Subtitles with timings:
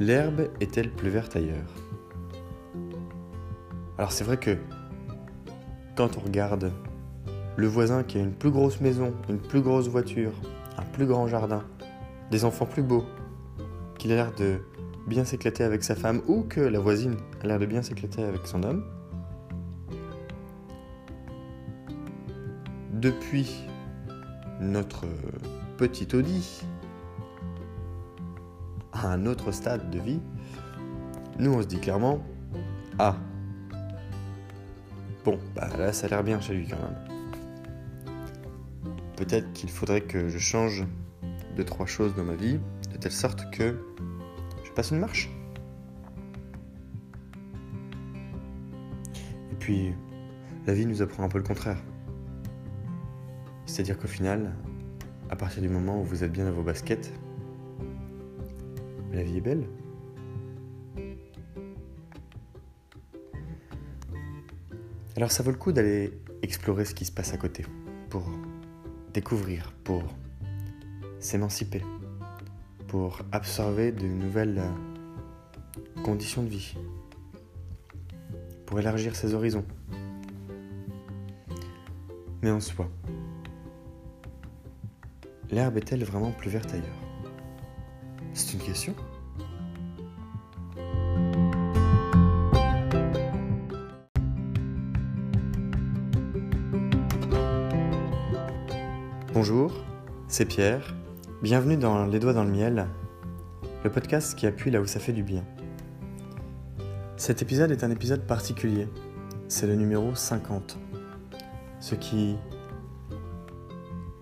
[0.00, 1.74] L'herbe est-elle plus verte ailleurs?
[3.98, 4.56] Alors c'est vrai que
[5.94, 6.72] quand on regarde
[7.58, 10.32] le voisin qui a une plus grosse maison, une plus grosse voiture,
[10.78, 11.62] un plus grand jardin,
[12.30, 13.04] des enfants plus beaux,
[13.98, 14.60] qu'il a l'air de
[15.06, 18.46] bien s'éclater avec sa femme ou que la voisine a l'air de bien s'éclater avec
[18.46, 18.82] son homme,
[22.94, 23.66] depuis
[24.62, 25.04] notre
[25.76, 26.62] petit Audi
[29.04, 30.20] à un autre stade de vie,
[31.38, 32.22] nous on se dit clairement
[32.98, 33.16] Ah,
[35.24, 36.98] bon, bah là ça a l'air bien chez lui quand même.
[39.16, 40.84] Peut-être qu'il faudrait que je change
[41.56, 42.58] deux, trois choses dans ma vie,
[42.90, 43.78] de telle sorte que
[44.64, 45.30] je passe une marche.
[49.52, 49.92] Et puis,
[50.66, 51.76] la vie nous apprend un peu le contraire.
[53.66, 54.54] C'est-à-dire qu'au final,
[55.28, 57.12] à partir du moment où vous êtes bien dans vos baskets,
[59.12, 59.66] la vie est belle.
[65.16, 67.66] Alors ça vaut le coup d'aller explorer ce qui se passe à côté,
[68.08, 68.22] pour
[69.12, 70.02] découvrir, pour
[71.18, 71.82] s'émanciper,
[72.88, 76.74] pour absorber de nouvelles euh, conditions de vie,
[78.64, 79.64] pour élargir ses horizons.
[82.42, 82.88] Mais en soi,
[85.50, 87.09] l'herbe est-elle vraiment plus verte ailleurs?
[88.40, 88.94] C'est une question.
[99.34, 99.74] Bonjour,
[100.26, 100.96] c'est Pierre.
[101.42, 102.86] Bienvenue dans Les Doigts dans le Miel,
[103.84, 105.44] le podcast qui appuie là où ça fait du bien.
[107.18, 108.88] Cet épisode est un épisode particulier.
[109.48, 110.78] C'est le numéro 50.
[111.78, 112.36] Ce qui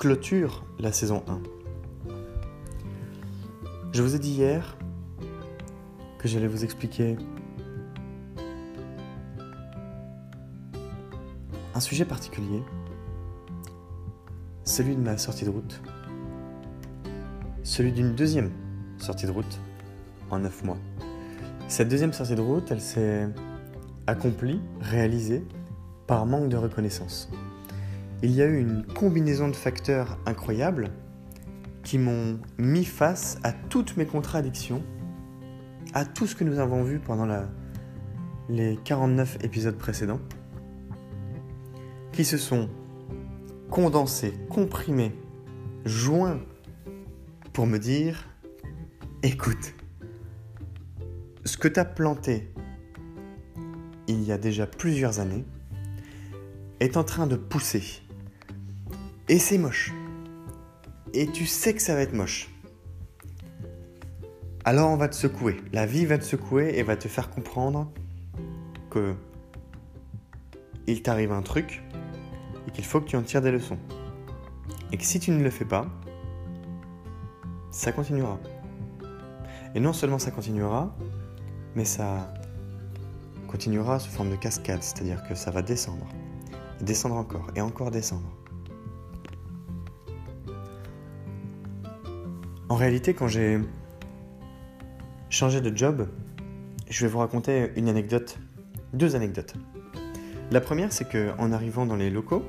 [0.00, 1.57] clôture la saison 1.
[3.98, 4.78] Je vous ai dit hier
[6.18, 7.16] que j'allais vous expliquer
[11.74, 12.62] un sujet particulier,
[14.62, 15.82] celui de ma sortie de route,
[17.64, 18.52] celui d'une deuxième
[18.98, 19.58] sortie de route
[20.30, 20.78] en 9 mois.
[21.66, 23.28] Cette deuxième sortie de route, elle s'est
[24.06, 25.44] accomplie, réalisée
[26.06, 27.28] par manque de reconnaissance
[28.22, 30.90] il y a eu une combinaison de facteurs incroyables
[31.88, 34.84] qui m'ont mis face à toutes mes contradictions,
[35.94, 37.26] à tout ce que nous avons vu pendant
[38.50, 40.20] les 49 épisodes précédents,
[42.12, 42.68] qui se sont
[43.70, 45.14] condensés, comprimés,
[45.86, 46.42] joints
[47.54, 48.28] pour me dire,
[49.22, 49.72] écoute,
[51.46, 52.52] ce que tu as planté
[54.08, 55.46] il y a déjà plusieurs années
[56.80, 58.02] est en train de pousser
[59.30, 59.94] et c'est moche.
[61.14, 62.50] Et tu sais que ça va être moche.
[64.64, 65.56] Alors on va te secouer.
[65.72, 67.90] La vie va te secouer et va te faire comprendre
[68.90, 69.14] que
[70.86, 71.82] il t'arrive un truc
[72.66, 73.78] et qu'il faut que tu en tires des leçons.
[74.92, 75.86] Et que si tu ne le fais pas,
[77.70, 78.38] ça continuera.
[79.74, 80.94] Et non seulement ça continuera,
[81.74, 82.32] mais ça
[83.46, 86.06] continuera sous forme de cascade, c'est-à-dire que ça va descendre,
[86.80, 88.30] descendre encore, et encore descendre.
[92.70, 93.58] En réalité, quand j'ai
[95.30, 96.06] changé de job,
[96.90, 98.38] je vais vous raconter une anecdote,
[98.92, 99.54] deux anecdotes.
[100.50, 102.42] La première, c'est que en arrivant dans les locaux,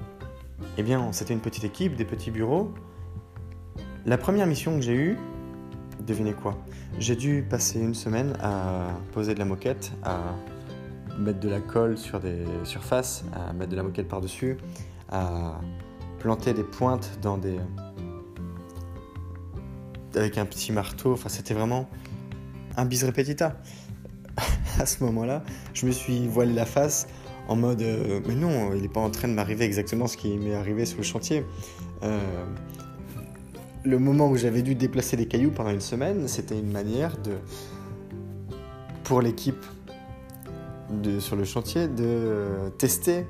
[0.77, 2.73] eh bien, c'était une petite équipe, des petits bureaux.
[4.05, 5.17] La première mission que j'ai eue,
[6.05, 6.57] devinez quoi?
[6.97, 10.19] J'ai dû passer une semaine à poser de la moquette, à
[11.17, 14.57] mettre de la colle sur des surfaces, à mettre de la moquette par-dessus,
[15.09, 15.61] à
[16.19, 17.57] planter des pointes dans des
[20.15, 21.13] avec un petit marteau.
[21.13, 21.89] Enfin, c'était vraiment
[22.77, 23.55] un bis repetita.
[24.79, 25.43] à ce moment-là,
[25.73, 27.07] je me suis voilé la face
[27.47, 30.37] en mode euh, mais non, il n'est pas en train de m'arriver exactement ce qui
[30.37, 31.45] m'est arrivé sur le chantier.
[32.03, 32.19] Euh,
[33.83, 37.33] le moment où j'avais dû déplacer des cailloux pendant une semaine, c'était une manière de
[39.03, 39.65] pour l'équipe
[41.19, 43.25] sur le chantier de tester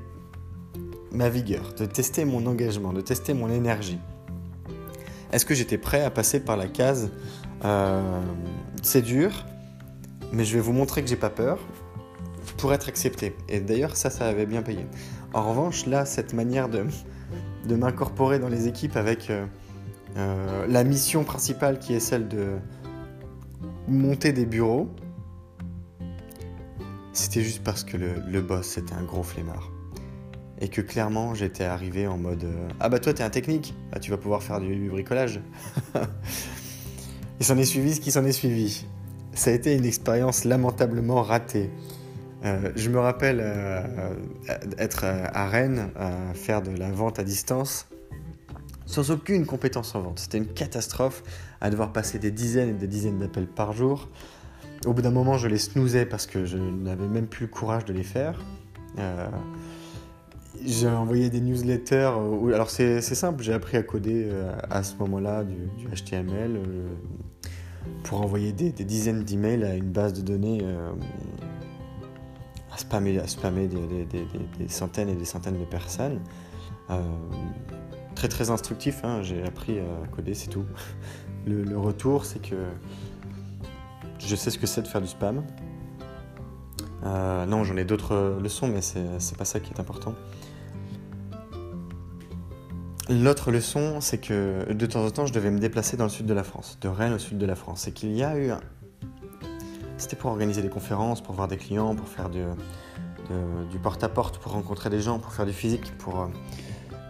[1.11, 3.99] ma vigueur, de tester mon engagement, de tester mon énergie.
[5.31, 7.11] Est-ce que j'étais prêt à passer par la case
[7.63, 8.21] euh,
[8.81, 9.45] C'est dur,
[10.31, 11.59] mais je vais vous montrer que j'ai pas peur
[12.57, 13.35] pour être accepté.
[13.47, 14.85] Et d'ailleurs, ça, ça avait bien payé.
[15.33, 16.85] En revanche, là, cette manière de,
[17.75, 19.45] m'incorporer dans les équipes avec euh,
[20.17, 22.57] euh, la mission principale qui est celle de
[23.87, 24.89] monter des bureaux,
[27.13, 29.69] c'était juste parce que le, le boss, c'était un gros flemmard
[30.59, 33.99] et que clairement j'étais arrivé en mode euh, ah bah toi t'es un technique, bah,
[33.99, 35.41] tu vas pouvoir faire du bricolage.
[37.39, 38.85] et s'en est suivi ce qui s'en est suivi.
[39.33, 41.69] ça a été une expérience lamentablement ratée.
[42.45, 44.13] Euh, je me rappelle euh,
[44.77, 45.89] être à Rennes
[46.33, 47.87] faire de la vente à distance
[48.85, 50.19] sans aucune compétence en vente.
[50.19, 51.21] C'était une catastrophe
[51.61, 54.09] à devoir passer des dizaines et des dizaines d'appels par jour.
[54.85, 57.85] Au bout d'un moment, je les snoozais parce que je n'avais même plus le courage
[57.85, 58.41] de les faire.
[60.65, 62.11] J'ai envoyé des newsletters.
[62.53, 64.29] alors c'est simple, j'ai appris à coder
[64.69, 65.55] à ce moment-là du,
[65.93, 66.59] HTML
[68.03, 70.63] pour envoyer des, dizaines d'emails à une base de données
[72.71, 76.19] à spammer, spammer des, centaines et des centaines de personnes.
[76.89, 77.01] Euh,
[78.15, 80.65] très très instructif, hein, j'ai appris à coder, c'est tout.
[81.45, 82.55] Le, retour, c'est que
[84.19, 85.43] je sais ce que c'est de faire du spam.
[87.05, 90.13] Euh, non, j'en ai d'autres leçons, mais c'est pas ça qui est important.
[93.09, 96.27] L'autre leçon, c'est que de temps en temps, je devais me déplacer dans le sud
[96.27, 97.81] de la France, de Rennes au sud de la France.
[97.81, 98.51] C'est qu'il y a eu
[99.99, 102.43] c'était pour organiser des conférences, pour voir des clients, pour faire du,
[103.83, 106.27] porte-à-porte, pour rencontrer des gens, pour faire du physique, pour euh,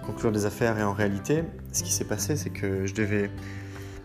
[0.05, 0.77] conclure des affaires.
[0.79, 3.29] Et en réalité, ce qui s'est passé, c'est que je devais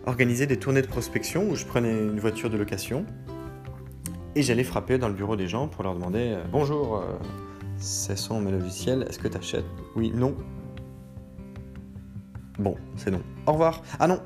[0.05, 3.05] organiser des tournées de prospection où je prenais une voiture de location
[4.35, 7.05] et j'allais frapper dans le bureau des gens pour leur demander euh, Bonjour, euh,
[7.79, 9.65] ce sont mes logiciels, est-ce que tu achètes
[9.95, 10.35] Oui, non.
[12.59, 13.21] Bon, c'est non.
[13.47, 13.81] Au revoir.
[13.99, 14.19] Ah non,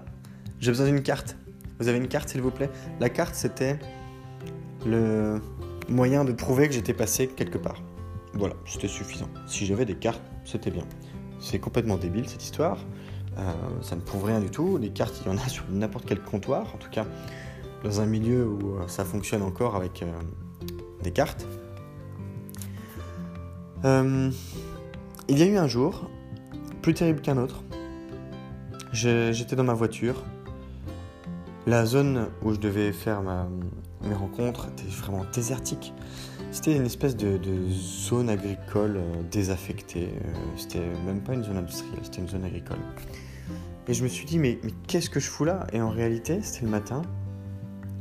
[0.59, 1.35] j'ai besoin d'une carte.
[1.79, 2.69] Vous avez une carte, s'il vous plaît?
[2.99, 3.79] La carte, c'était
[4.85, 5.41] le
[5.87, 7.81] moyen de prouver que j'étais passé quelque part.
[8.33, 9.29] Voilà, c'était suffisant.
[9.47, 10.85] Si j'avais des cartes, c'était bien.
[11.39, 12.77] C'est complètement débile cette histoire.
[13.37, 14.77] Euh, ça ne prouve rien du tout.
[14.77, 16.75] Les cartes, il y en a sur n'importe quel comptoir.
[16.75, 17.05] En tout cas,
[17.83, 20.11] dans un milieu où euh, ça fonctionne encore avec euh,
[21.01, 21.47] des cartes.
[23.83, 26.09] il y a eu un jour,
[26.81, 27.63] plus terrible qu'un autre.
[28.91, 30.23] J'étais dans ma voiture.
[31.67, 35.93] La zone où je devais faire mes rencontres étaient vraiment désertiques.
[36.51, 37.39] C'était une espèce de,
[37.69, 40.09] zone agricole euh, désaffectée.
[40.09, 42.79] Euh, c'était même pas une zone industrielle, c'était une zone agricole.
[43.87, 45.67] Et je me suis dit, mais, mais qu'est-ce que je fous là?
[45.73, 47.03] Et en réalité, c'était le matin.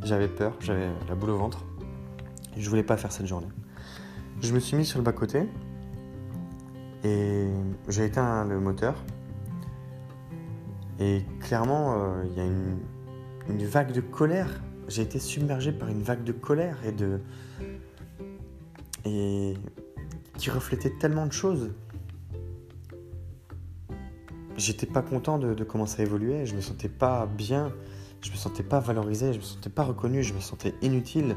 [0.02, 1.66] J'avais peur, j'avais la boule au ventre.
[2.56, 3.48] Et je voulais pas faire cette journée.
[4.40, 5.42] Je me suis mis sur le bas-côté.
[7.04, 7.48] Et
[7.88, 8.94] j'ai éteint le moteur.
[11.00, 14.48] Et clairement, euh, il y a une, vague de colère
[14.88, 17.20] j'ai été submergé par une vague de colère et de.
[19.04, 19.54] et.
[20.38, 21.72] qui reflétait tellement de choses.
[24.56, 27.70] J'étais pas content de, comment ça évoluait, je me sentais pas bien,
[28.22, 31.36] je me sentais pas valorisé, je me sentais pas reconnu, je me sentais inutile,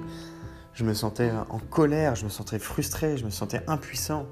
[0.74, 4.26] je me sentais en colère, je me sentais frustré, je me sentais impuissant.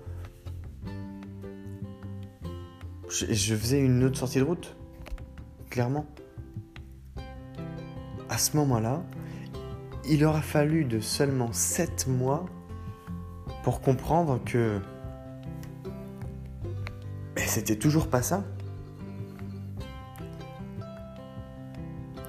[3.10, 4.76] je faisais une autre sortie de route,
[5.70, 6.06] clairement
[8.30, 9.04] à ce moment-là,
[10.08, 12.46] il aura fallu de seulement 7 mois
[13.64, 14.80] pour comprendre que
[17.36, 18.44] mais c'était toujours pas ça.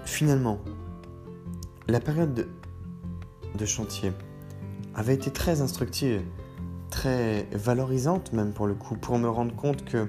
[0.04, 0.58] Finalement,
[1.88, 2.48] la période de,
[3.56, 4.12] de chantier
[4.94, 6.22] avait été très instructive,
[6.90, 10.08] très valorisante même pour le coup, pour me rendre compte que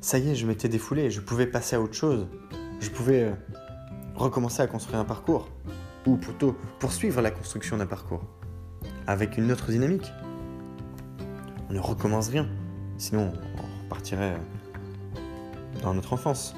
[0.00, 2.26] ça y est, je m'étais défoulé, je pouvais passer à autre chose,
[2.82, 3.32] je pouvais euh,
[4.16, 5.48] recommencer à construire un parcours,
[6.06, 8.24] ou plutôt poursuivre la construction d'un parcours,
[9.06, 10.12] avec une autre dynamique.
[11.70, 12.48] On ne recommence rien,
[12.98, 14.36] sinon on repartirait
[15.82, 16.54] dans notre enfance.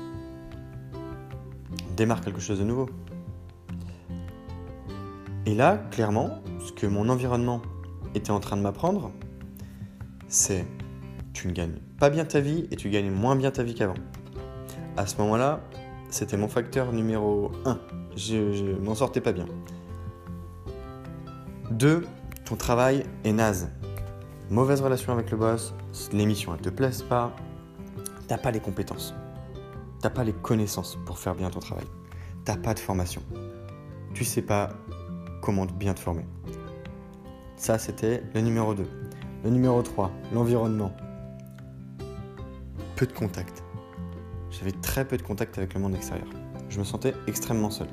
[0.95, 2.88] On démarre quelque chose de nouveau.
[5.47, 7.61] Et là, clairement, ce que mon environnement
[8.14, 9.12] était en train de m'apprendre,
[10.26, 10.64] c'est
[11.35, 13.95] tu ne gagnes pas bien ta vie et tu gagnes moins bien ta vie qu'avant.
[14.97, 15.61] À ce moment-là,
[16.14, 17.76] c'était mon facteur numéro 1.
[18.16, 19.47] Je, m'en sortais pas bien.
[21.73, 22.06] 2.
[22.44, 23.68] Ton travail est naze.
[24.49, 25.75] Mauvaise relation avec le boss,
[26.12, 27.35] l'émission elle te plaise pas,
[28.28, 29.14] t'as pas les compétences,
[30.00, 31.87] t'as pas les connaissances pour faire bien ton travail,
[32.44, 33.23] t'as pas de formation,
[34.12, 34.68] tu sais pas
[35.40, 36.26] comment bien te former.
[37.56, 38.85] Ça c'était le numéro 2.
[39.44, 40.94] Le numéro 3, l'environnement.
[42.97, 43.63] Peu de contact
[44.73, 46.28] très peu de contact avec le monde extérieur.
[46.68, 47.88] Je me sentais extrêmement seul.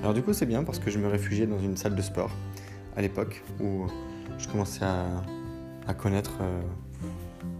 [0.00, 2.30] Alors du coup c'est bien parce que je me réfugiais dans une salle de sport
[2.96, 3.86] à l'époque où
[4.38, 6.60] je commençais à, connaître euh,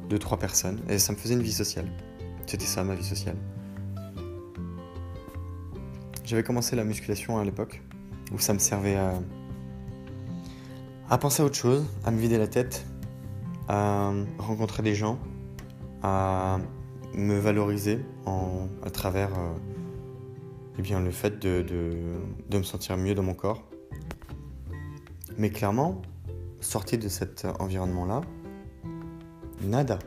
[0.08, 1.86] deux trois personnes et ça me faisait une vie sociale.
[2.46, 3.36] C'était ça ma vie sociale.
[6.24, 7.82] J'avais commencé la musculation à l'époque
[8.32, 8.96] où ça me servait
[11.08, 12.84] à penser à autre chose, à me vider la tête,
[13.68, 15.18] à rencontrer des gens,
[16.02, 16.58] à
[17.14, 19.54] me valoriser en, à travers euh,
[20.78, 23.68] eh bien, le fait de, de, me sentir mieux dans mon corps.
[25.38, 26.02] Mais clairement,
[26.60, 28.22] sorti de cet environnement-là,
[29.62, 29.98] nada.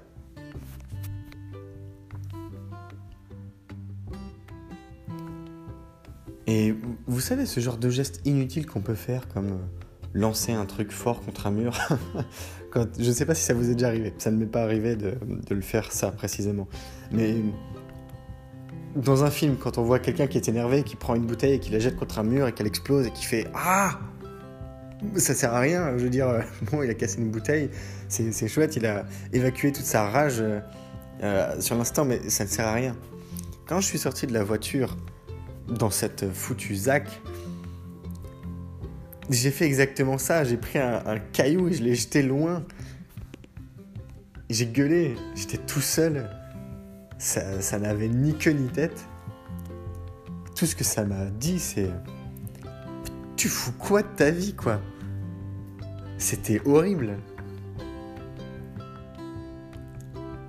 [6.47, 6.75] Et
[7.05, 9.57] vous savez, ce genre de geste inutile qu'on peut faire, comme euh,
[10.13, 11.77] lancer un truc fort contre un mur,
[12.75, 14.95] je ne sais pas si ça vous est déjà arrivé, ça ne m'est pas arrivé
[14.95, 15.15] de,
[15.47, 16.67] de, le faire ça précisément.
[17.11, 17.35] Mais
[18.95, 21.59] dans un film, quand on voit quelqu'un qui est énervé, qui prend une bouteille et
[21.59, 23.99] qui la jette contre un mur et qu'elle explose et qui fait Ah!
[25.15, 26.27] Ça sert à rien, je veux dire,
[26.71, 27.69] bon, il a cassé une bouteille,
[28.09, 30.43] c'est chouette, il a évacué toute sa rage
[31.23, 32.97] euh, sur l'instant, mais ça ne sert à rien.
[33.65, 34.97] Quand je suis sorti de la voiture
[35.69, 37.07] dans cette foutue ZAC,
[39.29, 40.43] j'ai fait exactement ça.
[40.43, 42.63] J'ai pris un, caillou et je l'ai jeté loin.
[44.49, 45.15] J'ai gueulé.
[45.35, 46.29] J'étais tout seul.
[47.17, 49.05] Ça, ça n'avait ni queue ni tête.
[50.55, 51.91] Tout ce que ça m'a dit, c'est.
[53.35, 54.81] Tu fous quoi de ta vie, quoi?
[56.17, 57.17] C'était horrible.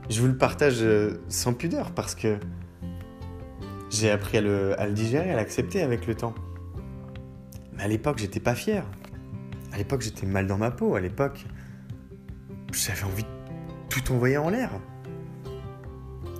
[0.09, 2.37] Je vous le partage euh, sans pudeur parce que
[3.91, 6.35] j'ai appris à le, digérer, à l'accepter avec le temps.
[7.81, 8.85] À l'époque, j'étais pas fier.
[9.73, 10.97] À l'époque, j'étais mal dans ma peau.
[10.97, 11.47] À l'époque,
[12.73, 13.29] j'avais envie de
[13.89, 14.71] tout envoyer en l'air.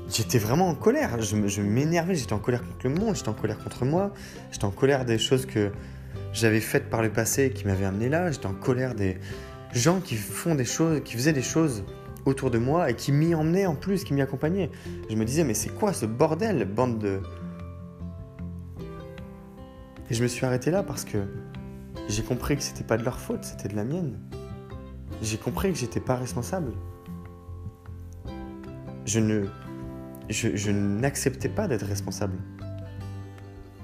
[0.09, 1.19] J'étais vraiment en colère.
[1.23, 2.15] Je, m'énervais.
[2.15, 3.17] J'étais en colère contre le monde.
[3.17, 4.13] J'étais en colère contre moi.
[4.53, 5.73] J'étais en colère des choses que
[6.35, 8.31] j'avais faites par le passé qui m'avaient amené là.
[8.31, 9.17] J'étais en colère des
[9.73, 11.85] gens qui font des choses, qui faisaient des choses
[12.27, 14.71] autour de moi et qui m'y emmenaient en plus, qui m'y accompagnaient.
[15.09, 17.23] Je me disais, mais c'est quoi ce bordel, bande de,
[20.11, 21.19] et je me suis arrêté là parce que
[22.09, 24.19] j'ai compris que c'était pas de leur faute, c'était de la mienne.
[25.23, 26.73] J'ai compris que j'étais pas responsable.
[29.07, 29.47] Je ne,
[30.29, 32.37] je, je n'acceptais pas d'être responsable.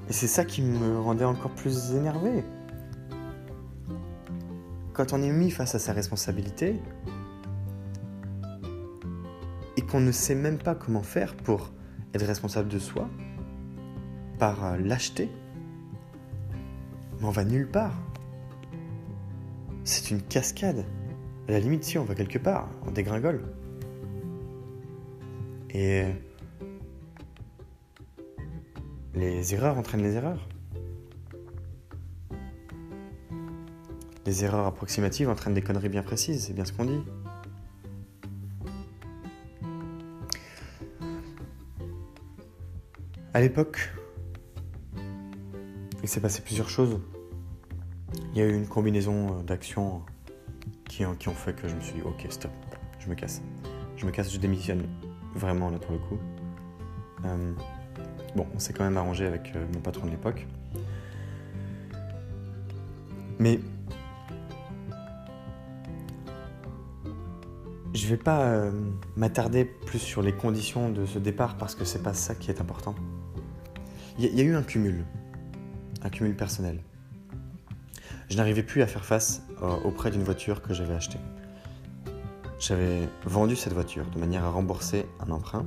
[0.08, 2.44] Et c'est ça qui me rendait encore plus énervé.
[4.94, 6.80] Quand on est mis face à sa responsabilité
[9.76, 11.70] et qu'on ne sait même pas comment faire pour
[12.14, 13.08] être responsable de soi,
[14.38, 15.30] par lâcheté,
[17.20, 17.94] mais on va nulle part.
[19.84, 20.84] C'est une cascade.
[21.48, 23.42] À la limite, si on va quelque part, on dégringole.
[25.70, 26.06] Et
[29.14, 30.48] les erreurs entraînent les erreurs.
[34.26, 37.00] Les erreurs approximatives entraînent des conneries bien précises, c'est bien ce qu'on dit.
[43.32, 43.92] À l'époque,
[46.06, 47.00] il s'est passé plusieurs choses.
[48.32, 50.02] Il y a eu une combinaison euh, d'actions
[50.88, 52.52] qui, ont fait que je me suis dit, ok, stop,
[53.00, 53.42] je me casse.
[53.96, 54.86] Je me casse, je démissionne
[55.34, 56.18] vraiment là pour le coup.
[57.24, 57.52] Euh,
[58.36, 60.46] bon, on s'est quand même arrangé avec euh, mon patron de l'époque.
[63.40, 63.58] Mais
[67.94, 68.70] je vais pas
[69.16, 72.60] m'attarder plus sur les conditions de ce départ parce que c'est pas ça qui est
[72.60, 72.94] important.
[74.18, 75.04] Il y, a eu un cumul
[76.06, 76.78] un cumul personnel.
[78.30, 81.18] Je n'arrivais plus à faire face euh, auprès d'une voiture que j'avais achetée.
[82.60, 85.66] J'avais vendu cette voiture de manière à rembourser un emprunt,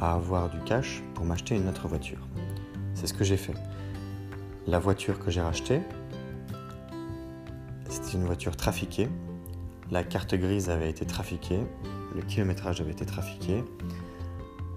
[0.00, 2.20] à avoir du cash pour m'acheter une autre voiture.
[2.94, 3.54] C'est ce que j'ai fait.
[4.66, 5.82] La voiture que j'ai rachetée,
[7.88, 9.08] c'était une voiture trafiquée.
[9.90, 11.60] La carte grise avait été trafiquée,
[12.14, 13.64] le kilométrage avait été trafiqué.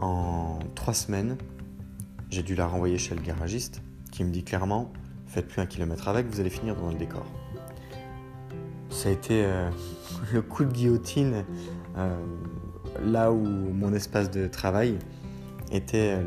[0.02, 1.38] En trois semaines,
[2.30, 3.82] j'ai dû la renvoyer chez le garagiste
[4.20, 4.92] qui me dit clairement
[5.28, 7.26] faites plus un kilomètre avec, vous allez finir dans le décor.
[8.90, 9.70] Ça a été euh,
[10.34, 11.46] le coup de guillotine
[11.96, 12.18] euh,
[13.02, 15.00] là où mon espace de travail
[15.72, 16.18] était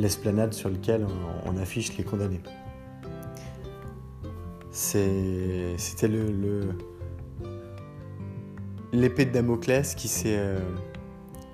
[0.00, 1.06] l'esplanade sur lequel
[1.46, 2.40] on, affiche les condamnés.
[4.72, 6.70] C'était le,
[8.92, 10.58] l'épée de Damoclès qui s'est euh,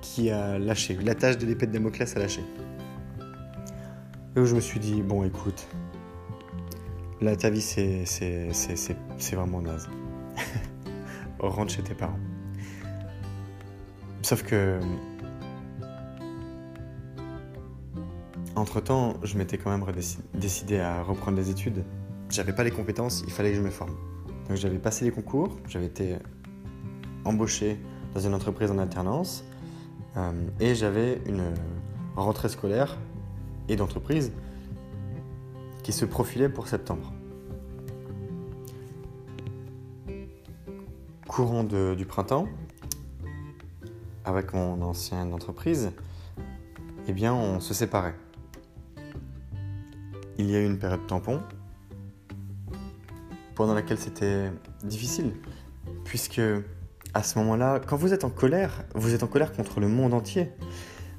[0.01, 0.97] qui a lâché.
[1.05, 2.41] La tâche de l'épée de Damoclès a lâché.
[4.37, 5.66] Et où je me suis dit, bon écoute,
[7.23, 8.76] là ta vie c'est, c'est, c'est,
[9.16, 9.88] c'est, vraiment naze.
[11.38, 12.19] Rentre chez tes parents.
[14.21, 14.78] Sauf que...
[18.57, 19.87] Entre-temps, je m'étais quand même
[20.35, 21.85] décidé à reprendre des études.
[22.28, 23.97] J'avais pas les compétences, il fallait que je me forme.
[24.49, 26.16] Donc j'avais passé les concours, j'avais été
[27.25, 27.78] embauché
[28.14, 29.45] dans une entreprise en alternance
[30.16, 31.55] euh, et j'avais une
[32.16, 32.99] rentrée scolaire
[33.68, 34.32] et d'entreprises
[35.82, 37.12] qui se profilaient pour septembre.
[41.28, 42.49] Courant du printemps,
[44.25, 45.92] avec mon ancienne entreprise,
[47.06, 48.16] eh bien on se séparait.
[50.38, 51.40] Il y a eu une période tampon
[53.54, 54.50] pendant laquelle c'était
[54.82, 55.32] difficile.
[56.04, 56.40] Puisque
[57.14, 60.14] à ce moment-là, quand vous êtes en colère, vous êtes en colère contre le monde
[60.14, 60.50] entier.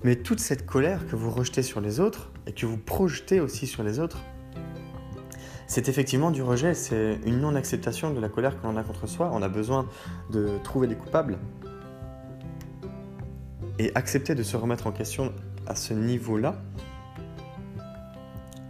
[0.04, 3.68] Mais toute cette colère que vous rejetez sur les autres et que vous projetez aussi
[3.68, 4.20] sur les autres,
[5.68, 9.30] c'est effectivement du rejet, c'est une non-acceptation de la colère que l'on a contre soi.
[9.34, 9.86] On a besoin
[10.32, 11.38] de trouver des coupables.
[13.78, 15.34] Et accepter de se remettre en question
[15.68, 16.56] à ce niveau-là,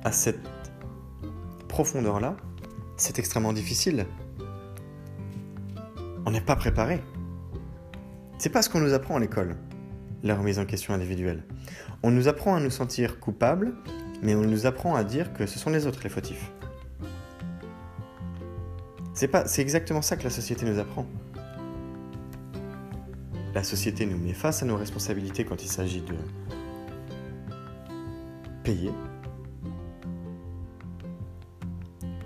[0.03, 0.39] à cette
[1.67, 2.35] profondeur-là,
[2.97, 4.07] c'est extrêmement difficile.
[6.25, 6.99] On n'est pas préparé.
[8.39, 9.55] C'est pas ce qu'on nous apprend à l'école,
[10.23, 11.43] la remise en question individuelle.
[12.03, 13.73] On nous apprend à nous sentir coupables,
[14.21, 16.51] mais on nous apprend à dire que ce sont les autres les fautifs.
[19.13, 21.07] C'est pas, c'est exactement ça que la société nous apprend.
[23.53, 26.13] La société nous met face à nos responsabilités quand il s'agit de
[28.63, 28.91] payer,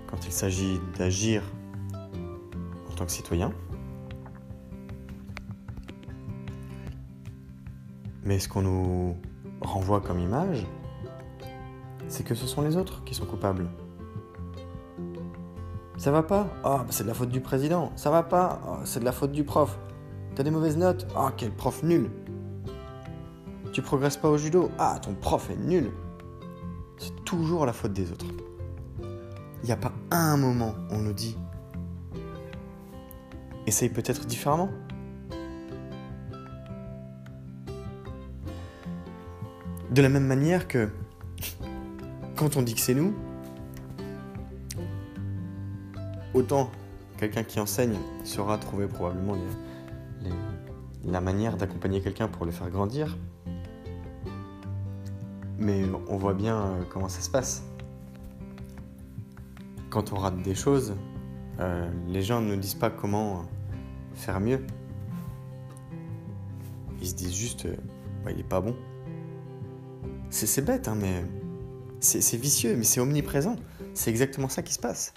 [0.06, 1.42] quand il s'agit d'agir
[2.90, 3.54] en tant que citoyen.
[8.24, 9.16] Mais ce qu'on nous
[9.60, 10.66] renvoie comme image,
[12.08, 13.68] c'est que ce sont les autres qui sont coupables.
[15.96, 16.48] Ça va pas?
[16.64, 17.92] Ah, bah c'est de la faute du président.
[17.96, 18.60] Ça va pas?
[18.66, 19.78] Ah, C'est de la faute du prof.
[20.34, 21.06] T'as des mauvaises notes?
[21.14, 22.10] Ah, quel prof nul.
[23.72, 24.70] Tu progresses pas au judo?
[24.78, 25.90] Ah, ton prof est nul.
[26.98, 28.26] C'est toujours la faute des autres.
[29.62, 31.36] Il n'y a pas un moment où on nous dit
[33.66, 34.70] essaye peut-être différemment.
[39.92, 40.88] De la même manière que
[42.34, 43.14] quand on dit que c'est nous,
[46.32, 46.70] autant
[47.18, 49.36] quelqu'un qui enseigne saura trouver probablement
[51.04, 53.18] la manière d'accompagner quelqu'un pour le faire grandir.
[55.58, 57.62] Mais on voit bien euh, comment ça se passe.
[59.90, 60.96] Quand on rate des choses,
[61.60, 63.44] euh, les gens ne disent pas comment
[64.14, 64.64] faire mieux.
[67.02, 67.76] Ils se disent juste, euh,
[68.24, 68.74] Bah, il est pas bon.
[70.32, 71.24] C'est bête, hein, mais
[72.00, 73.56] c'est vicieux, mais c'est omniprésent.
[73.92, 75.12] C'est exactement ça qui se passe.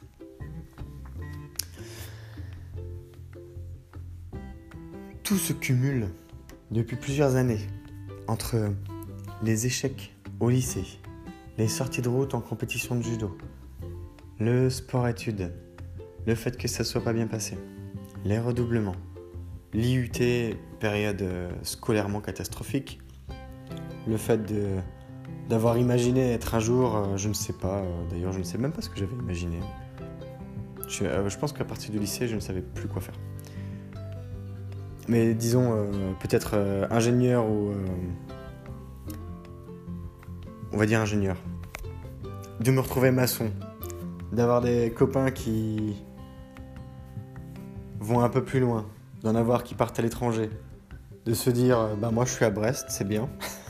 [5.24, 6.10] Tout se cumule
[6.70, 7.66] depuis plusieurs années
[8.28, 8.72] entre
[9.42, 11.00] les échecs au lycée,
[11.58, 13.36] les sorties de route en compétition de judo,
[14.40, 15.54] le sport-études,
[16.28, 17.58] le fait que ça soit pas bien passé,
[18.26, 18.98] les redoublements,
[19.74, 23.00] l'IUT, période euh, scolairement catastrophique,
[24.08, 24.78] le fait de
[25.50, 28.58] d'avoir imaginé être un jour, euh, je ne sais pas, euh, d'ailleurs je ne sais
[28.58, 29.60] même pas ce que j'avais imaginé.
[30.88, 33.16] Je, euh, je pense qu'à partir du lycée, je ne savais plus quoi faire.
[35.08, 35.88] Mais disons,
[36.20, 36.58] peut-être
[36.90, 37.74] ingénieur ou...
[40.74, 41.38] on va dire ingénieur.
[42.60, 43.52] De me retrouver maçon.
[44.32, 46.04] D'avoir des copains qui
[48.00, 48.88] vont un peu plus loin.
[49.22, 50.50] D'en avoir qui partent à l'étranger.
[51.28, 53.30] De se dire, bah moi je suis à Brest, c'est bien.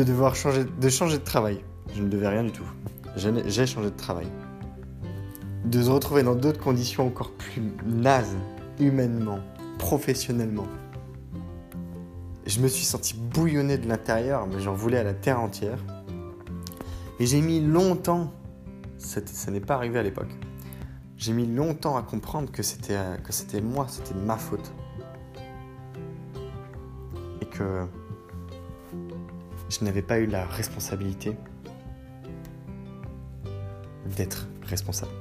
[0.00, 1.62] de devoir changer de changer de travail.
[1.94, 2.64] Je ne devais rien du tout.
[3.16, 4.28] J'ai changé de travail.
[5.66, 8.38] De se retrouver dans d'autres conditions encore plus nazes,
[8.78, 9.40] humainement,
[9.78, 10.66] professionnellement.
[12.46, 15.78] Je me suis senti bouillonner de l'intérieur, mais j'en voulais à la terre entière.
[17.18, 18.32] Et j'ai mis longtemps,
[18.96, 20.34] ça n'est pas arrivé à l'époque,
[21.18, 24.72] j'ai mis longtemps à comprendre que c'était moi, c'était ma faute.
[27.42, 27.86] Et que
[29.70, 31.36] je n'avais pas eu la responsabilité
[34.16, 35.12] d'être responsable.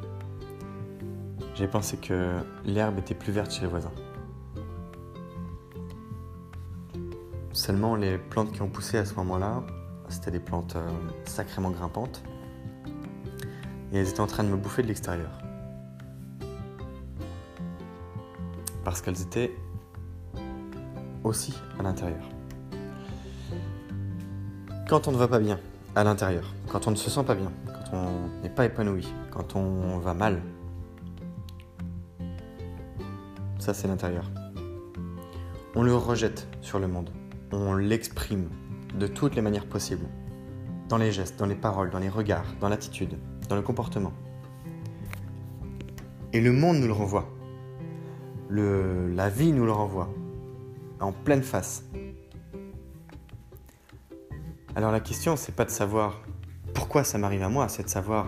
[1.56, 3.92] J'ai pensé que l'herbe était plus verte chez les voisins.
[7.54, 9.64] Seulement, les plantes qui ont poussé à ce moment-là,
[10.08, 10.90] c'était des plantes euh,
[11.26, 12.24] sacrément grimpantes.
[13.92, 15.32] Et elles étaient en train de me bouffer de l'extérieur.
[18.84, 19.52] Parce qu'elles étaient
[21.24, 22.39] aussi à l'intérieur.
[24.90, 25.60] Quand on ne va pas bien
[25.96, 29.56] à l'intérieur, quand on ne se sent pas bien, quand on n'est pas épanoui, quand
[29.56, 30.42] on va mal,
[33.60, 34.32] ça c'est l'intérieur.
[35.76, 37.12] On le rejette sur le monde,
[37.52, 38.50] on l'exprime
[38.98, 40.08] de toutes les manières possibles,
[40.88, 43.16] dans les gestes, dans les paroles, dans les regards, dans l'attitude,
[43.48, 44.14] dans le comportement.
[46.34, 47.30] Et le monde nous le renvoie,
[48.50, 50.10] la vie nous le renvoie,
[51.00, 51.84] en pleine face.
[54.76, 56.22] Alors la question, c'est pas de savoir
[56.74, 58.28] pourquoi ça m'arrive à moi, c'est de savoir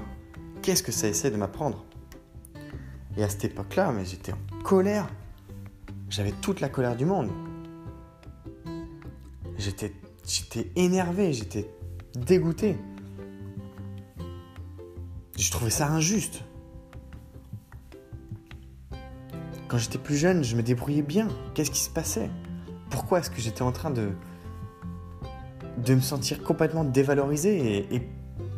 [0.62, 1.86] qu'est-ce que ça essaie de m'apprendre.
[3.18, 5.08] Et à cette époque-là, mais j'étais en colère.
[6.10, 7.30] J'avais toute la colère du monde.
[9.58, 9.94] J'étais,
[10.26, 11.70] j'étais énervé, j'étais
[12.16, 12.78] dégoûté.
[15.38, 16.44] Je trouvais ça injuste.
[19.68, 21.28] Quand j'étais plus jeune, je me débrouillais bien.
[21.54, 22.30] Qu'est-ce qui se passait?
[22.90, 24.12] Pourquoi est-ce que j'étais en train de,
[25.86, 28.08] de me sentir complètement dévalorisé et,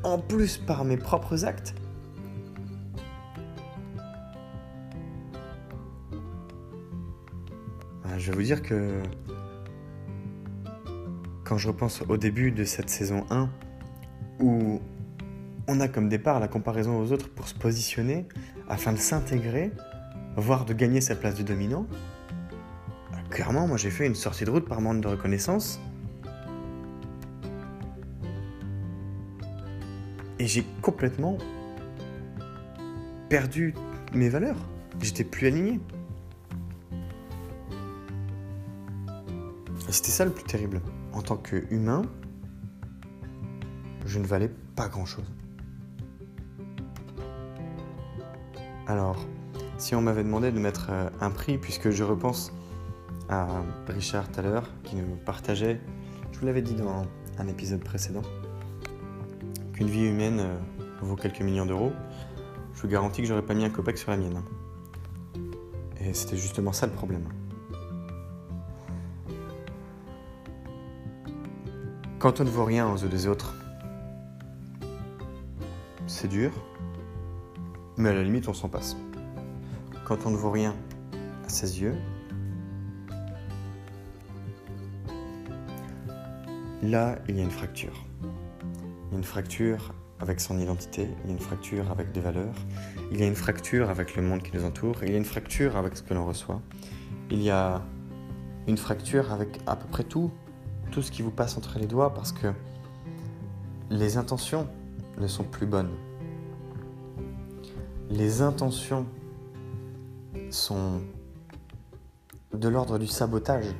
[0.03, 1.75] en plus par mes propres actes
[8.03, 9.01] Ah, Je vais vous dire que
[11.43, 13.49] quand je repense au début de cette saison 1,
[14.39, 14.81] où
[15.67, 18.27] on a comme départ la comparaison aux autres pour se positionner,
[18.67, 19.71] afin de s'intégrer,
[20.35, 21.85] voire de gagner sa place de dominant,
[23.11, 25.79] bah, clairement, moi j'ai fait une sortie de route par manque de reconnaissance.
[30.43, 31.37] Et j'ai complètement
[33.29, 33.73] perdu
[34.13, 34.57] mes valeurs.
[34.99, 35.79] J'étais plus aligné.
[39.87, 40.81] Et c'était ça le plus terrible.
[41.13, 42.01] En tant qu'humain,
[44.05, 45.23] je ne valais pas grand-chose.
[48.87, 49.25] Alors,
[49.77, 52.51] si on m'avait demandé de mettre euh, un prix, puisque je repense
[53.29, 53.47] à
[53.87, 55.79] Richard tout à l'heure, qui nous partageait,
[56.33, 57.05] je vous l'avais dit dans
[57.37, 58.23] un épisode précédent,
[59.73, 60.57] qu'une vie humaine euh,
[61.01, 61.91] vaut quelques millions d'euros,
[62.73, 64.41] je vous garantis que j'aurais pas mis un copec sur la mienne.
[65.99, 67.27] Et c'était justement ça le problème.
[72.19, 73.53] Quand on ne vaut rien aux yeux des autres,
[76.07, 76.51] c'est dur,
[77.97, 78.95] mais à la limite on s'en passe.
[80.05, 80.73] Quand on ne vaut rien
[81.45, 81.95] à ses yeux,
[86.81, 88.05] là il y a une fracture.
[89.13, 92.19] Il y a une fracture avec son identité, il y a une fracture avec des
[92.19, 92.55] valeurs,
[93.11, 95.23] il y a une fracture avec le monde qui nous entoure, il y a une
[95.23, 96.59] fracture avec ce que l'on reçoit,
[97.29, 97.83] il y a
[98.65, 100.31] une fracture avec à peu près tout,
[100.89, 102.47] tout ce qui vous passe entre les doigts parce que
[103.91, 104.67] les intentions
[105.19, 105.91] ne sont plus bonnes.
[108.09, 109.05] Les intentions
[110.49, 111.03] sont
[112.51, 113.75] de l'ordre du sabotage.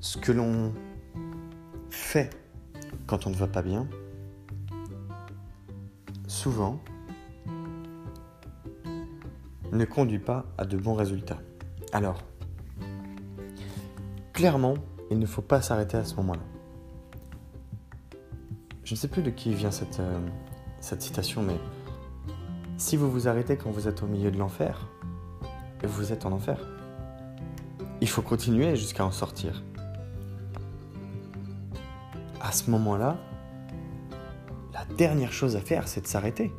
[0.00, 0.72] Ce que l'on
[1.90, 2.30] fait
[3.06, 3.86] quand on ne va pas bien,
[6.26, 6.80] souvent,
[9.72, 11.38] ne conduit pas à de bons résultats.
[11.92, 12.22] Alors,
[14.32, 14.74] clairement,
[15.10, 16.42] il ne faut pas s'arrêter à ce moment-là.
[18.84, 20.18] Je ne sais plus de qui vient cette, euh,
[20.80, 21.58] cette citation, mais
[22.76, 24.88] si vous vous arrêtez quand vous êtes au milieu de l'enfer,
[25.86, 26.58] vous êtes en enfer.
[28.00, 29.62] Il faut continuer jusqu'à en sortir.
[32.54, 33.16] Ce moment-là,
[34.72, 36.52] la dernière chose à faire, c'est de s'arrêter.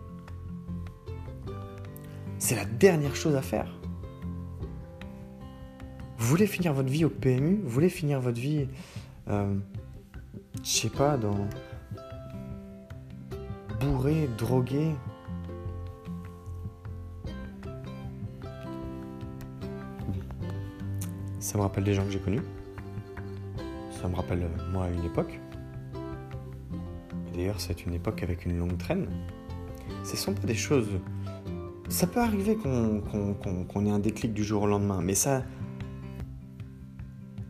[2.38, 3.74] C'est la dernière chose à faire.
[6.18, 8.68] Vous voulez finir votre vie au PMU Vous voulez finir votre vie,
[9.30, 9.56] euh,
[10.62, 11.48] je sais pas, dans
[13.80, 14.92] bourré, drogué?
[21.40, 22.44] Ça me rappelle des gens que j'ai connus.
[24.02, 25.40] Ça me rappelle euh, moi à une époque.
[27.36, 29.08] D'ailleurs, c'est une époque avec une longue traîne.
[30.04, 30.88] Ce sont pas des choses.
[31.90, 35.44] Ça peut arriver qu'on ait un déclic du jour au lendemain, mais ça.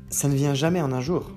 [0.10, 1.32] Ça ne vient jamais en un jour.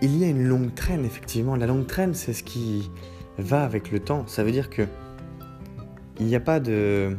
[0.00, 1.54] Il y a une longue traîne, effectivement.
[1.56, 2.90] La longue traîne, c'est ce qui
[3.36, 4.26] va avec le temps.
[4.26, 4.86] Ça veut dire que.
[6.18, 7.16] Il n'y a pas de.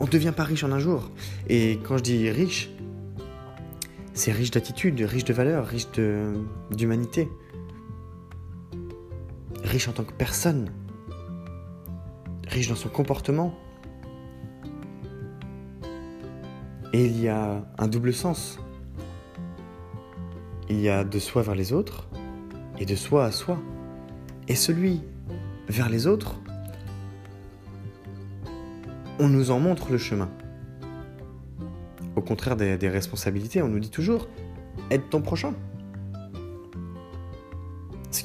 [0.00, 1.10] On ne devient pas riche en un jour.
[1.48, 2.70] Et quand je dis riche,
[4.12, 5.88] c'est riche d'attitude, riche de valeurs, riche
[6.70, 7.28] d'humanité.
[9.74, 10.70] Riche en tant que personne.
[12.46, 13.52] Riche dans son comportement.
[16.92, 18.60] Et il y a un double sens.
[20.68, 22.06] Il y a de soi vers les autres
[22.78, 23.58] et de soi à soi.
[24.46, 25.02] Et celui
[25.68, 26.40] vers les autres,
[29.18, 30.30] on nous en montre le chemin.
[32.14, 34.28] Au contraire des, responsabilités, on nous dit toujours
[34.90, 35.52] aide ton prochain.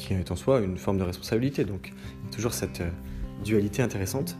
[0.10, 1.66] Qui est en soi une forme de responsabilité.
[1.66, 2.90] Donc, il y a toujours cette euh,
[3.44, 4.40] dualité intéressante.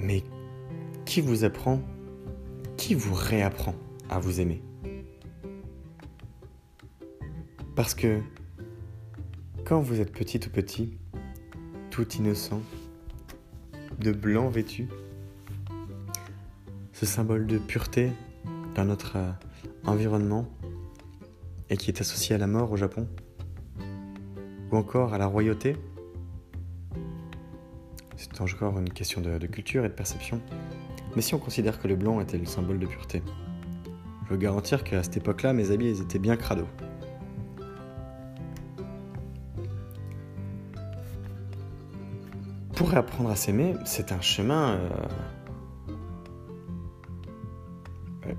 [0.00, 0.24] Mais
[1.04, 1.80] qui vous apprend,
[2.76, 3.76] qui vous réapprend
[4.10, 4.64] à vous aimer?
[7.76, 8.18] Parce que
[9.64, 10.98] quand vous êtes petit ou petit,
[11.90, 12.62] tout innocent,
[14.00, 14.88] de blanc vêtu,
[16.92, 18.10] ce symbole de pureté
[18.76, 19.32] dans notre euh,
[19.86, 20.46] environnement
[21.70, 23.08] et qui est associé à la mort au Japon,
[24.70, 25.76] ou encore à la royauté,
[28.16, 30.40] c'est encore une question de, de culture et de perception.
[31.16, 33.22] Mais si on considère que le blanc était le symbole de pureté,
[34.26, 36.66] je veux garantir qu'à cette époque-là, mes habits ils étaient bien crado.
[42.76, 44.88] pour apprendre à s'aimer, c'est un chemin euh,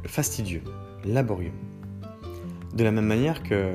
[0.08, 0.64] fastidieux,
[1.06, 1.54] laborieux.
[2.74, 3.74] De la même manière que,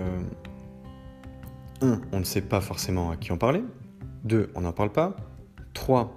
[1.80, 3.62] un, on ne sait pas forcément à qui en parler.
[4.24, 5.16] Deux, on n'en parle pas.
[5.74, 6.16] Trois,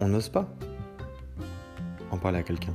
[0.00, 0.48] on n'ose pas
[2.10, 2.72] en parler à quelqu'un.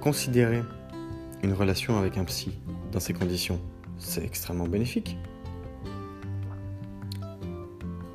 [0.00, 0.62] Considérer
[1.42, 2.58] une relation avec un psy
[2.92, 3.60] dans ces conditions,
[3.98, 5.16] c'est extrêmement bénéfique.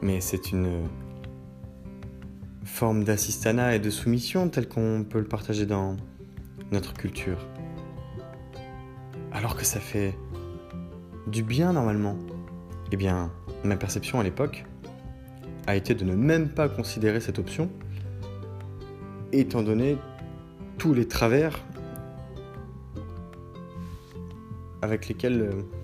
[0.10, 0.88] Mais c'est une
[2.64, 5.98] forme d'assistanat et de soumission telle qu'on peut le partager dans
[6.72, 7.38] notre culture.
[9.32, 10.18] Alors que ça fait
[11.28, 12.18] du bien normalement.
[12.92, 13.32] Eh bien,
[13.64, 14.66] ma perception à l'époque
[15.68, 17.70] a été de ne même pas considérer cette option,
[19.32, 19.96] étant donné
[20.80, 21.64] tous les travers
[24.82, 25.79] avec lesquels euh,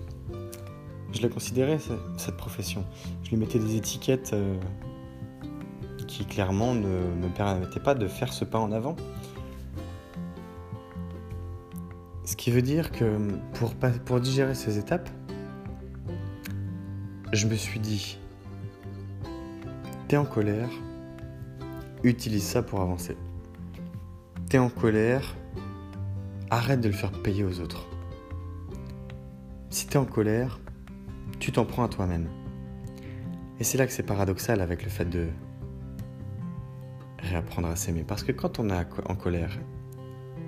[1.16, 1.78] je la considérais,
[2.16, 2.84] cette profession.
[3.24, 4.56] Je lui mettais des étiquettes euh,
[6.06, 8.96] qui clairement ne me permettaient pas de faire ce pas en avant.
[12.24, 13.18] Ce qui veut dire que
[13.54, 13.74] pour,
[14.04, 15.08] pour digérer ces étapes,
[17.32, 18.18] je me suis dit,
[20.08, 20.68] t'es en colère,
[22.02, 23.16] utilise ça pour avancer.
[24.48, 25.36] T'es en colère,
[26.50, 27.86] arrête de le faire payer aux autres.
[29.70, 30.60] Si t'es en colère,
[31.46, 32.26] tu t'en prends à toi-même.
[33.60, 35.28] Et c'est là que c'est paradoxal avec le fait de
[37.20, 38.02] réapprendre à s'aimer.
[38.02, 39.56] Parce que quand on est en colère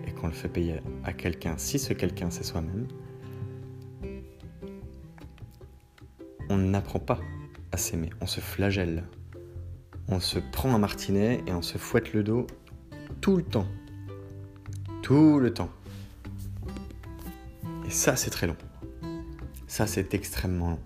[0.08, 2.88] et qu'on le fait payer à quelqu'un, si ce quelqu'un c'est soi-même,
[6.50, 7.20] on n'apprend pas
[7.70, 9.04] à s'aimer, on se flagelle.
[10.08, 12.48] On se prend un martinet et on se fouette le dos
[13.20, 13.68] tout le temps.
[15.02, 15.70] Tout le temps.
[17.86, 18.56] Et ça, c'est très long.
[19.68, 20.78] Ça, c'est extrêmement long.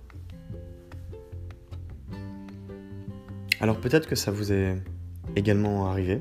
[3.60, 4.82] Alors peut-être que ça vous est
[5.36, 6.20] également arrivé.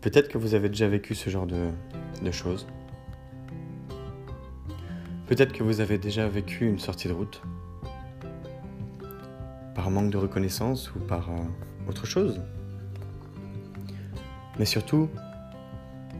[0.00, 1.70] Peut-être que vous avez déjà vécu ce genre de,
[2.30, 2.66] choses.
[5.26, 7.42] Peut-être que vous avez déjà vécu une sortie de route.
[9.74, 11.36] Par manque de reconnaissance ou par euh,
[11.88, 12.40] autre chose.
[14.58, 15.10] Mais surtout,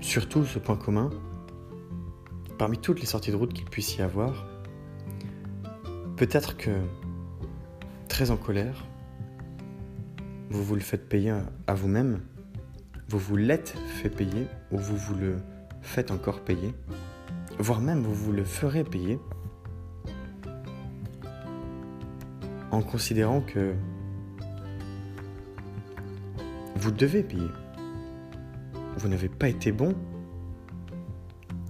[0.02, 1.08] surtout ce point commun,
[2.58, 4.51] parmi toutes les sorties de route qu'il puisse y avoir,
[6.22, 6.70] Peut-être que,
[8.06, 8.86] très en colère,
[10.50, 11.34] vous vous le faites payer
[11.66, 12.20] à vous-même,
[13.08, 15.38] vous vous l'êtes fait payer ou vous vous le
[15.80, 16.76] faites encore payer,
[17.58, 19.18] voire même vous vous le ferez payer
[22.70, 23.74] en considérant que
[26.76, 27.50] vous devez payer.
[28.96, 29.96] Vous n'avez pas été bon.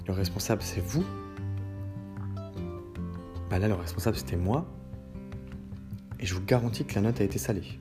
[0.07, 1.07] Le responsable, c'est vous
[3.53, 4.67] bah là, le responsable, c'était moi.
[6.19, 7.79] Et je vous garantis que la note a été salée.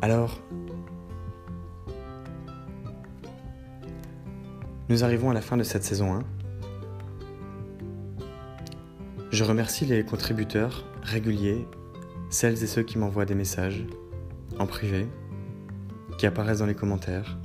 [0.00, 0.40] Alors,
[4.88, 6.22] nous arrivons à la fin de cette saison 1.
[9.32, 11.66] Je remercie les contributeurs réguliers,
[12.30, 13.84] celles et ceux qui m'envoient des messages
[14.60, 15.08] en privé,
[16.16, 17.40] qui apparaissent dans les commentaires,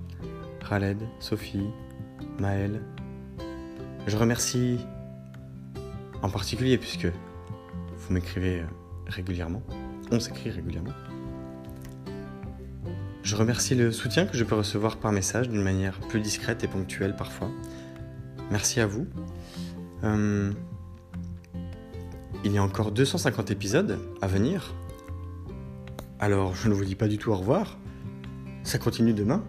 [0.67, 1.69] Khaled, Sophie,
[2.39, 2.81] Maël.
[4.05, 4.79] Je remercie
[6.21, 8.65] en particulier puisque vous m'écrivez euh,
[9.07, 9.63] régulièrement,
[10.11, 10.93] on s'écrit régulièrement.
[13.23, 16.67] Je remercie le soutien que je peux recevoir par message d'une manière plus discrète et
[16.67, 17.49] ponctuelle parfois.
[18.51, 19.07] Merci à vous.
[20.03, 20.51] Euh,
[22.43, 24.73] il y a encore 250 épisodes à venir.
[26.19, 27.77] Alors je ne vous dis pas du tout au revoir.
[28.63, 29.43] Ça continue demain.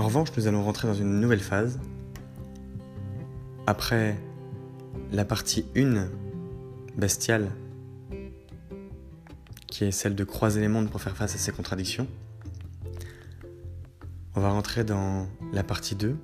[0.00, 1.78] En revanche, nous allons rentrer dans une nouvelle phase.
[3.66, 4.16] Après
[5.12, 6.08] la partie 1
[6.96, 7.50] bestiale,
[9.66, 12.06] qui est celle de croiser les mondes pour faire face à ces contradictions,
[14.34, 16.16] on va rentrer dans la partie 2,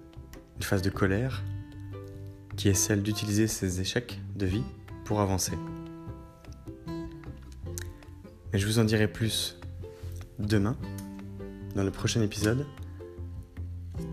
[0.56, 1.44] une phase de colère,
[2.56, 4.64] qui est celle d'utiliser ces échecs de vie
[5.04, 5.52] pour avancer.
[8.54, 9.60] Mais je vous en dirai plus
[10.38, 10.78] demain,
[11.74, 12.64] dans le prochain épisode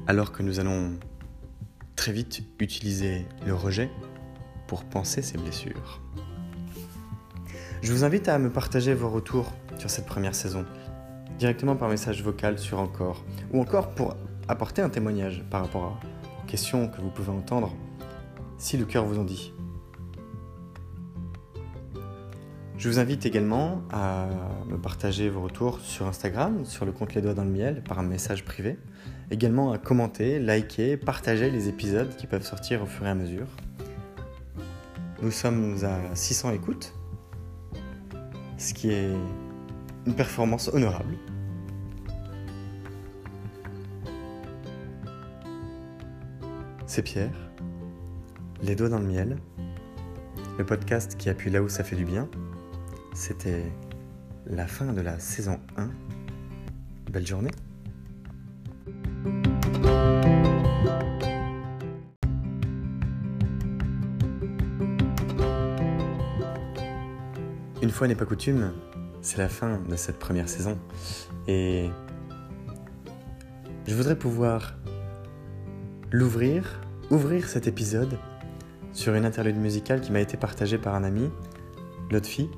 [0.08, 0.98] alors que nous allons
[1.96, 3.90] très vite utiliser le rejet
[4.68, 6.02] pour penser ces blessures.
[7.82, 10.66] Je vous invite à me partager vos retours sur cette première saison,
[11.38, 14.16] directement par message vocal sur Encore, ou encore pour
[14.48, 16.00] apporter un témoignage par rapport
[16.42, 17.74] aux questions que vous pouvez entendre,
[18.58, 19.54] si le cœur vous en dit.
[22.78, 24.28] Je vous invite également à
[24.68, 28.00] me partager vos retours sur Instagram, sur le compte Les Doigts dans le Miel, par
[28.00, 28.78] un message privé.
[29.32, 33.48] Également à commenter, liker, partager les épisodes qui peuvent sortir au fur et à mesure.
[35.22, 36.94] Nous sommes à 600 écoutes,
[38.58, 39.10] ce qui est
[40.06, 41.16] une performance honorable.
[46.86, 47.52] C'est Pierre,
[48.62, 49.38] Les Doigts dans le Miel,
[50.58, 52.30] le podcast qui appuie là où ça fait du bien.
[53.16, 53.64] C'était
[54.46, 55.90] la fin de la saison 1.
[57.12, 57.52] Belle journée.
[67.94, 68.74] Fois n'est pas coutume,
[69.22, 70.78] c'est la fin de cette première saison.
[71.48, 71.90] Et
[73.88, 74.76] je voudrais pouvoir
[76.12, 78.18] l'ouvrir, ouvrir cet épisode
[78.94, 81.30] sur une interlude musicale qui m'a été partagée par un ami,
[82.12, 82.50] Lotfi,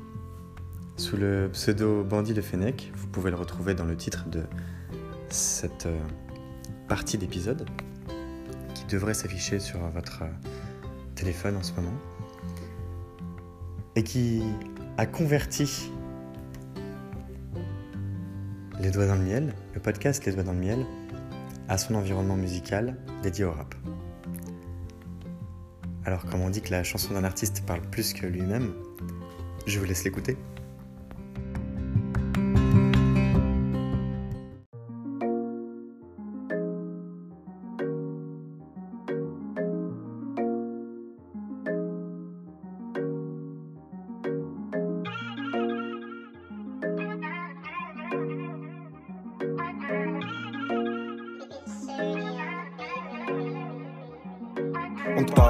[0.98, 2.92] sous le pseudo Bandit de Fennec.
[2.96, 4.44] Vous pouvez le retrouver dans le titre de
[5.30, 6.00] cette euh,
[6.88, 7.70] partie d'épisode
[8.74, 10.50] qui devrait s'afficher sur votre euh,
[11.16, 11.94] téléphone en ce moment
[13.96, 14.44] et qui
[14.98, 15.92] a converti
[18.80, 20.86] Les Doigts dans le Miel, le podcast Les Doigts dans le Miel,
[21.68, 23.76] à son environnement musical dédié au rap.
[26.06, 28.74] Alors comme on dit que la chanson d'un artiste parle plus que lui-même,
[29.68, 30.38] je vous laisse l'écouter.